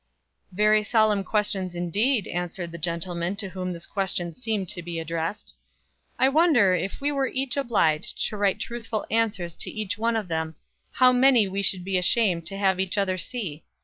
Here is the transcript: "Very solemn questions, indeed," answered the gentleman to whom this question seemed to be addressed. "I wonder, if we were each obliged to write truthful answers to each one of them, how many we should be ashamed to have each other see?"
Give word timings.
"Very 0.51 0.81
solemn 0.81 1.23
questions, 1.23 1.75
indeed," 1.75 2.25
answered 2.27 2.71
the 2.71 2.79
gentleman 2.79 3.35
to 3.35 3.49
whom 3.49 3.71
this 3.71 3.85
question 3.85 4.33
seemed 4.33 4.67
to 4.69 4.81
be 4.81 4.99
addressed. 4.99 5.53
"I 6.17 6.27
wonder, 6.27 6.73
if 6.73 6.99
we 6.99 7.11
were 7.11 7.27
each 7.27 7.55
obliged 7.55 8.17
to 8.29 8.35
write 8.35 8.57
truthful 8.59 9.05
answers 9.11 9.55
to 9.57 9.69
each 9.69 9.99
one 9.99 10.15
of 10.15 10.27
them, 10.27 10.55
how 10.93 11.11
many 11.11 11.47
we 11.47 11.61
should 11.61 11.83
be 11.83 11.99
ashamed 11.99 12.47
to 12.47 12.57
have 12.57 12.79
each 12.79 12.97
other 12.97 13.19
see?" 13.19 13.63